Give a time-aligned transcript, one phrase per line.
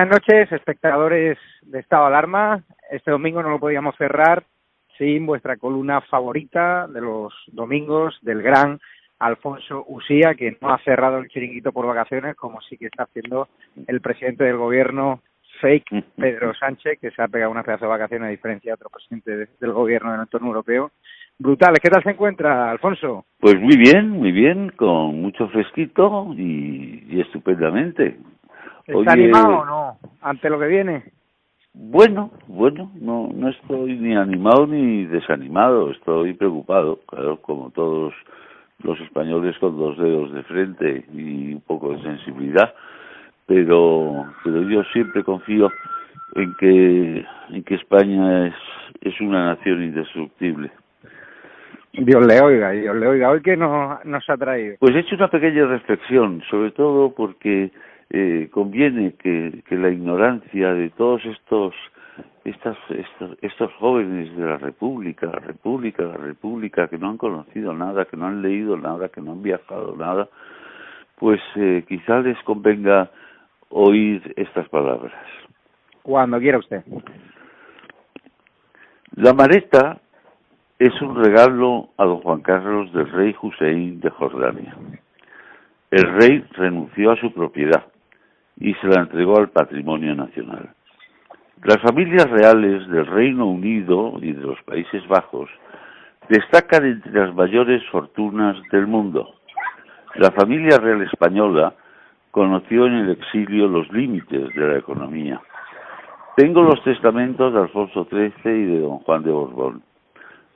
[0.00, 2.64] Buenas noches, espectadores de Estado Alarma.
[2.90, 4.44] Este domingo no lo podíamos cerrar
[4.96, 8.80] sin vuestra columna favorita de los domingos del gran
[9.18, 13.48] Alfonso Usía, que no ha cerrado el chiringuito por vacaciones, como sí que está haciendo
[13.86, 15.20] el presidente del gobierno
[15.60, 18.88] fake, Pedro Sánchez, que se ha pegado una pedazo de vacaciones a diferencia de otro
[18.88, 20.92] presidente del gobierno del entorno europeo.
[21.38, 21.78] Brutales.
[21.82, 23.26] ¿Qué tal se encuentra, Alfonso?
[23.38, 28.16] Pues muy bien, muy bien, con mucho fresquito y, y estupendamente.
[28.86, 31.04] ¿Está animado o no ante lo que viene?
[31.72, 38.12] Bueno, bueno, no, no estoy ni animado ni desanimado, estoy preocupado, claro, como todos
[38.82, 42.74] los españoles con dos dedos de frente y un poco de sensibilidad,
[43.46, 45.70] pero, pero yo siempre confío
[46.34, 48.54] en que, en que España es,
[49.02, 50.70] es una nación indestructible.
[51.92, 53.30] Dios le oiga, Dios le oiga.
[53.30, 54.76] ¿Hoy qué nos, nos ha traído?
[54.78, 57.70] Pues he hecho una pequeña reflexión, sobre todo porque
[58.10, 61.74] eh, conviene que, que, la ignorancia de todos estos,
[62.44, 67.72] estas, estos, estos jóvenes de la República, la República, la República, que no han conocido
[67.72, 70.28] nada, que no han leído nada, que no han viajado nada,
[71.16, 73.10] pues eh, quizá les convenga
[73.68, 75.14] oír estas palabras.
[76.02, 76.82] Cuando quiera usted.
[79.14, 80.00] La mareta
[80.80, 84.74] es un regalo a don Juan Carlos del rey Hussein de Jordania.
[85.92, 87.84] El rey renunció a su propiedad
[88.60, 90.70] y se la entregó al patrimonio nacional.
[91.64, 95.50] Las familias reales del Reino Unido y de los Países Bajos
[96.28, 99.34] destacan entre las mayores fortunas del mundo.
[100.14, 101.74] La familia real española
[102.30, 105.40] conoció en el exilio los límites de la economía.
[106.36, 109.82] Tengo los testamentos de Alfonso XIII y de don Juan de Borbón.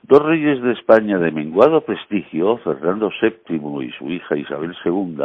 [0.03, 5.17] Dos reyes de España de menguado prestigio, Fernando VII y su hija Isabel II,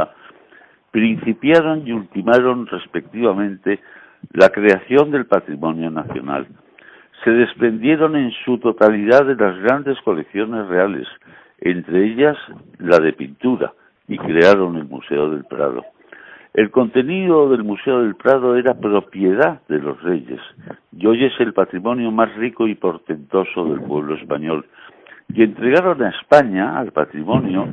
[0.91, 3.81] principiaron y ultimaron respectivamente
[4.33, 6.47] la creación del patrimonio nacional.
[7.25, 11.07] Se desprendieron en su totalidad de las grandes colecciones reales,
[11.61, 12.37] entre ellas
[12.79, 13.73] la de pintura,
[14.09, 15.85] y crearon el Museo del Prado.
[16.53, 20.41] El contenido del Museo del Prado era propiedad de los reyes
[20.91, 24.67] y hoy es el patrimonio más rico y portentoso del pueblo español.
[25.29, 27.69] Y entregaron a España, al patrimonio,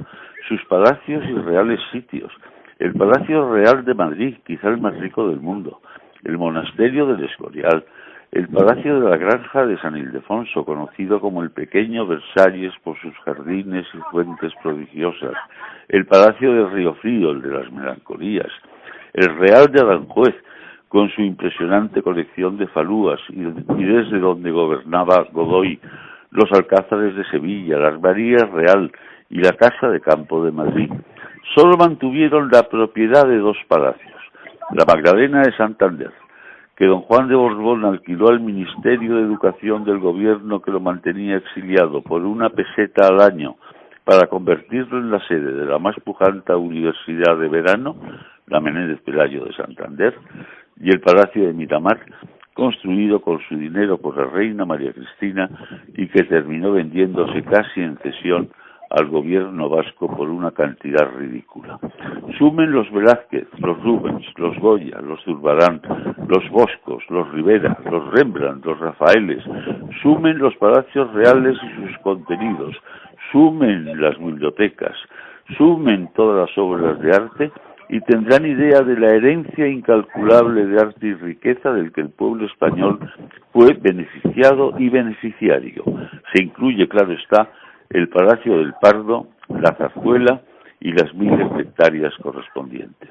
[0.48, 2.32] sus palacios y reales sitios,
[2.80, 5.82] el Palacio Real de Madrid, quizá el más rico del mundo,
[6.24, 7.84] el Monasterio del Escorial,
[8.32, 13.16] el Palacio de la Granja de San Ildefonso, conocido como el Pequeño Versalles por sus
[13.20, 15.34] jardines y fuentes prodigiosas,
[15.88, 18.52] el Palacio de Río Frío, el de las Melancolías,
[19.14, 20.36] el Real de Aranjuez,
[20.88, 25.80] con su impresionante colección de falúas y, desde donde gobernaba Godoy,
[26.32, 28.92] los Alcázares de Sevilla, las Marías Real
[29.30, 30.90] y la Casa de Campo de Madrid
[31.56, 34.22] solo mantuvieron la propiedad de dos palacios,
[34.74, 36.12] la Magdalena de Santander,
[36.76, 41.38] que don Juan de Borbón alquiló al Ministerio de Educación del gobierno que lo mantenía
[41.38, 43.56] exiliado por una peseta al año
[44.04, 47.98] para convertirlo en la sede de la más pujante universidad de verano,
[48.48, 50.16] la Menéndez Pelayo de Santander,
[50.80, 52.00] y el Palacio de Miramar,
[52.54, 55.50] construido con su dinero por la reina María Cristina
[55.96, 58.50] y que terminó vendiéndose casi en cesión
[58.90, 61.80] al gobierno vasco por una cantidad ridícula.
[62.38, 65.82] Sumen los Velázquez, los Rubens, los Goya, los Zurbarán,
[66.28, 69.44] los Boscos, los Rivera, los Rembrandt, los Rafaeles,
[70.02, 72.76] sumen los palacios reales y sus contenidos,
[73.32, 74.96] sumen las bibliotecas,
[75.58, 77.52] sumen todas las obras de arte
[77.90, 82.46] y tendrán idea de la herencia incalculable de arte y riqueza del que el pueblo
[82.46, 83.00] español
[83.54, 85.84] fue beneficiado y beneficiario.
[86.34, 87.50] Se incluye, claro está,
[87.90, 90.42] el Palacio del Pardo, la Zarzuela
[90.80, 93.10] y las miles de hectáreas correspondientes.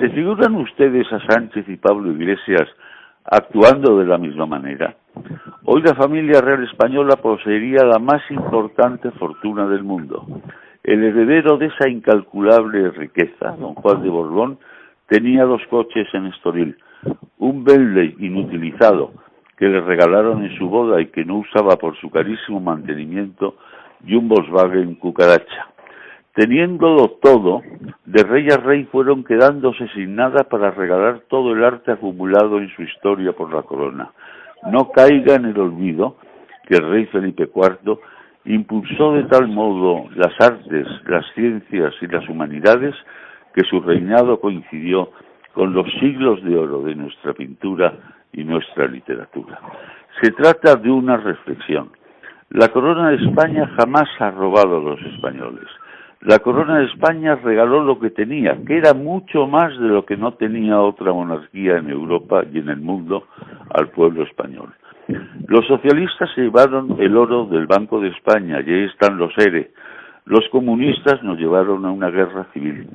[0.00, 2.68] ¿Se figuran ustedes a Sánchez y Pablo Iglesias
[3.24, 4.94] actuando de la misma manera?
[5.64, 10.24] Hoy la familia real española poseería la más importante fortuna del mundo.
[10.84, 14.58] El heredero de esa incalculable riqueza, don Juan de Borbón,
[15.08, 16.76] tenía dos coches en Estoril,
[17.38, 19.12] un Bentley inutilizado
[19.56, 23.56] que le regalaron en su boda y que no usaba por su carísimo mantenimiento
[24.04, 25.68] y un Volkswagen cucaracha.
[26.34, 27.62] Teniéndolo todo,
[28.04, 32.68] de rey a rey fueron quedándose sin nada para regalar todo el arte acumulado en
[32.76, 34.10] su historia por la corona.
[34.70, 36.16] No caiga en el olvido
[36.68, 37.98] que el rey Felipe IV
[38.44, 42.94] impulsó de tal modo las artes, las ciencias y las humanidades
[43.54, 45.10] que su reinado coincidió
[45.54, 47.94] con los siglos de oro de nuestra pintura
[48.32, 49.58] y nuestra literatura.
[50.20, 51.90] Se trata de una reflexión.
[52.50, 55.66] La corona de España jamás ha robado a los españoles.
[56.20, 60.16] La corona de España regaló lo que tenía, que era mucho más de lo que
[60.16, 63.24] no tenía otra monarquía en Europa y en el mundo
[63.74, 64.72] al pueblo español.
[65.48, 69.72] Los socialistas se llevaron el oro del Banco de España y ahí están los ERE.
[70.24, 72.88] Los comunistas nos llevaron a una guerra civil.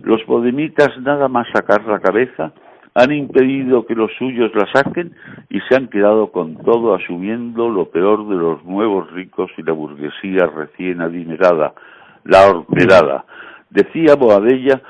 [0.00, 2.52] Los podemitas, nada más sacar la cabeza,
[2.94, 5.14] han impedido que los suyos la saquen
[5.50, 9.72] y se han quedado con todo asumiendo lo peor de los nuevos ricos y la
[9.72, 11.74] burguesía recién adinerada,
[12.22, 13.24] la horterada.
[13.68, 14.80] Decía Boadella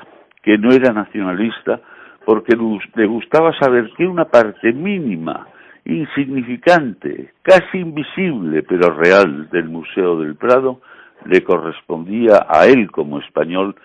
[0.43, 1.81] que no era nacionalista
[2.25, 2.55] porque
[2.95, 5.47] le gustaba saber que una parte mínima,
[5.85, 10.81] insignificante, casi invisible, pero real del Museo del Prado
[11.25, 13.75] le correspondía a él como español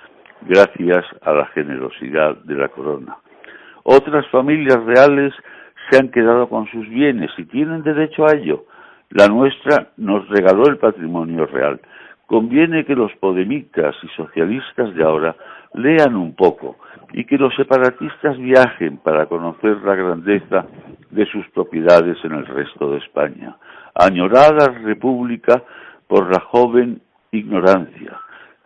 [0.42, 3.16] gracias a la generosidad de la corona.
[3.82, 5.32] Otras familias reales
[5.90, 8.64] se han quedado con sus bienes y tienen derecho a ello.
[9.10, 11.80] La nuestra nos regaló el patrimonio real.
[12.26, 15.34] Conviene que los podemitas y socialistas de ahora
[15.74, 16.76] lean un poco
[17.12, 20.66] y que los separatistas viajen para conocer la grandeza
[21.10, 23.56] de sus propiedades en el resto de España.
[23.94, 25.62] Añorada república
[26.06, 28.16] por la joven ignorancia.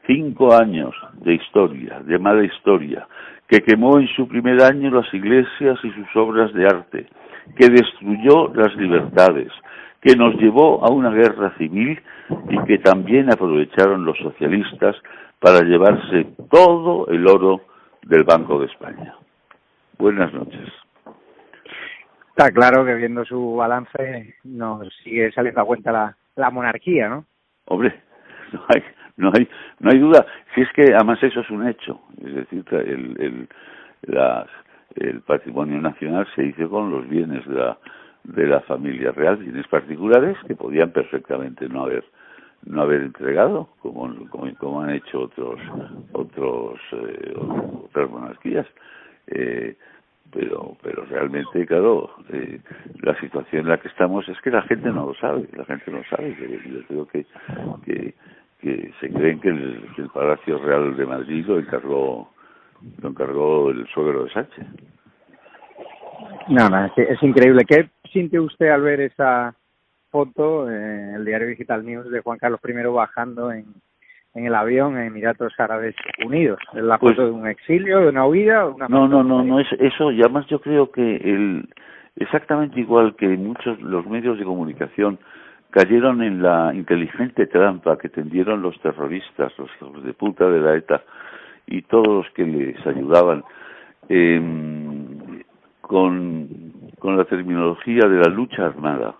[0.06, 3.06] Cinco años de historia, de mala historia,
[3.48, 7.06] que quemó en su primer año las iglesias y sus obras de arte,
[7.56, 9.50] que destruyó las libertades,
[10.00, 12.00] que nos llevó a una guerra civil
[12.50, 14.96] y que también aprovecharon los socialistas
[15.40, 17.62] para llevarse todo el oro
[18.02, 19.14] del Banco de España.
[19.98, 20.68] Buenas noches.
[22.28, 27.24] Está claro que viendo su balance nos sigue saliendo a cuenta la, la monarquía, ¿no?
[27.66, 27.94] Hombre,
[28.52, 28.82] no hay,
[29.16, 29.48] no hay,
[29.80, 30.26] no hay duda.
[30.54, 33.48] Si es que además eso es un hecho, es decir, el, el,
[34.96, 37.78] el patrimonio nacional se hizo con los bienes de la,
[38.24, 42.04] de la familia real, bienes particulares que podían perfectamente no haber
[42.66, 45.60] no haber entregado como, como, han hecho otros
[46.12, 48.66] otros eh, otras monarquías.
[49.26, 49.76] Eh,
[50.32, 52.60] pero pero realmente claro eh,
[53.02, 55.90] la situación en la que estamos es que la gente no lo sabe la gente
[55.90, 56.34] no sabe.
[56.66, 57.26] Yo creo que
[57.84, 58.14] que
[58.64, 62.30] que se creen que el, el Palacio Real de Madrid lo encargó
[63.00, 64.66] lo encargó el suegro de Sánchez
[66.48, 69.54] no no es, es increíble qué siente usted al ver esa
[70.14, 73.64] foto en el diario Digital News de Juan Carlos I bajando en,
[74.34, 76.60] en el avión en Emiratos Árabes Unidos.
[76.72, 78.66] ¿Es la pues foto de un exilio, de una huida?
[78.66, 80.12] Una no, no, no, no es eso.
[80.12, 81.68] Y además yo creo que el,
[82.14, 85.18] exactamente igual que muchos los medios de comunicación
[85.74, 91.02] cayeron en la inteligente trampa que tendieron los terroristas, los de puta de la ETA
[91.66, 93.42] y todos los que les ayudaban
[94.08, 94.40] eh,
[95.80, 96.48] con,
[97.02, 99.16] la terminología de la lucha armada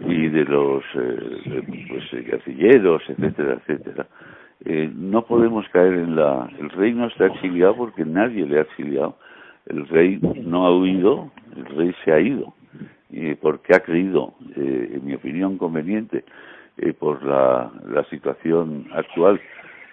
[0.00, 4.06] y de los eh, pues, gatilleros, etcétera, etcétera.
[4.64, 6.48] Eh, no podemos caer en la...
[6.58, 9.18] El rey no está exiliado porque nadie le ha exiliado.
[9.66, 12.54] El rey no ha huido, el rey se ha ido.
[13.10, 16.24] Y porque ha creído, eh, en mi opinión conveniente,
[16.78, 19.40] eh, por la, la situación actual,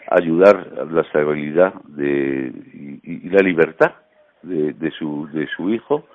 [0.09, 2.51] ayudar a la estabilidad de,
[3.03, 3.93] y, y la libertad
[4.43, 6.05] de, de, su, de su hijo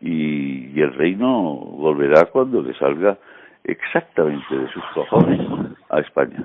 [0.00, 3.16] y, el reino volverá cuando le salga
[3.62, 5.40] exactamente de sus cojones
[5.90, 6.44] a España.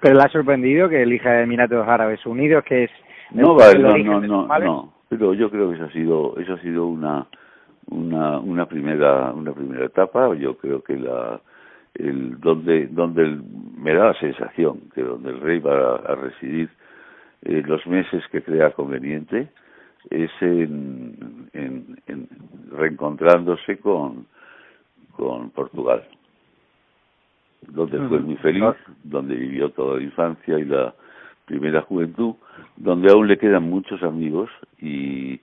[0.00, 2.90] Pero le ha sorprendido que elija Emiratos Árabes Unidos, que es...
[3.32, 6.60] No, vale, no, no, no, no, pero yo creo que eso ha sido, eso ha
[6.60, 7.26] sido una,
[7.90, 10.34] una, una primera, una primera etapa.
[10.34, 11.40] Yo creo que la,
[11.94, 13.38] el, donde, donde
[13.78, 16.68] me da la sensación que donde el rey va a, residir
[17.42, 19.48] eh, los meses que crea conveniente
[20.10, 22.28] es en, en, en
[22.70, 24.26] reencontrándose con,
[25.16, 26.04] con Portugal
[27.68, 28.64] donde fue muy feliz,
[29.02, 30.94] donde vivió toda la infancia y la
[31.46, 32.34] primera juventud,
[32.76, 34.50] donde aún le quedan muchos amigos
[34.80, 35.40] y,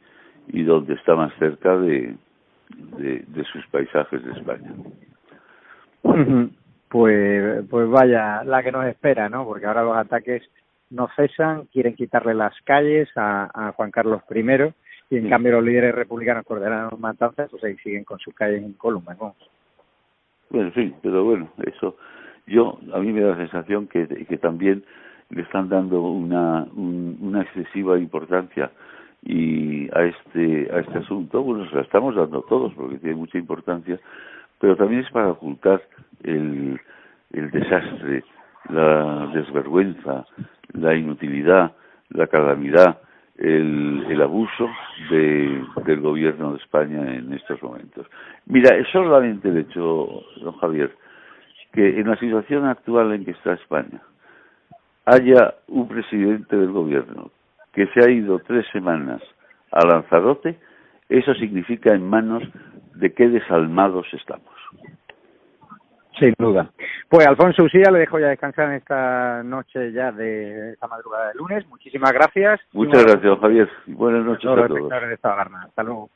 [0.48, 2.16] y donde está más cerca de,
[2.98, 4.74] de, de sus paisajes de España.
[6.90, 9.46] Pues, pues vaya, la que nos espera, ¿no?
[9.46, 10.44] Porque ahora los ataques
[10.90, 14.74] no cesan, quieren quitarle las calles a, a Juan Carlos I
[15.10, 18.74] y en cambio los líderes republicanos ordenan matanzas, pues ahí siguen con sus calles en
[18.74, 19.36] columna, ¿no?
[20.50, 21.98] Bueno, sí, pero bueno, eso
[22.46, 24.84] yo a mí me da la sensación que, que también
[25.30, 28.72] le están dando una, una excesiva importancia
[29.26, 33.38] y a este a este asunto, bueno, se la estamos dando todos porque tiene mucha
[33.38, 34.00] importancia,
[34.60, 35.82] pero también es para ocultar
[36.24, 36.80] el,
[37.32, 38.24] el desastre,
[38.70, 40.26] la desvergüenza,
[40.74, 41.74] la inutilidad,
[42.10, 43.00] la calamidad,
[43.38, 44.70] el, el abuso
[45.10, 48.08] de, del gobierno de España en estos momentos.
[48.46, 50.96] Mira, solamente el hecho, don Javier,
[51.72, 54.02] que en la situación actual en que está España
[55.06, 57.32] haya un presidente del gobierno
[57.74, 59.22] que se ha ido tres semanas
[59.72, 60.58] a Lanzarote,
[61.10, 62.44] eso significa en manos
[62.96, 64.54] de qué desalmados estamos.
[66.20, 66.70] Sin duda.
[67.10, 71.36] Pues Alfonso Usía le dejo ya descansar en esta noche ya de esta madrugada de
[71.36, 71.68] lunes.
[71.68, 72.62] Muchísimas gracias.
[72.72, 73.70] Muchas gracias, Javier.
[73.88, 74.92] Buenas noches a todos.
[74.92, 76.10] Hasta luego.